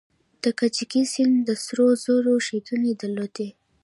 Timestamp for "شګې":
2.47-2.93